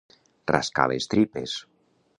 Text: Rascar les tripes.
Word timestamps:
Rascar 0.53 0.87
les 0.93 1.09
tripes. 1.15 1.57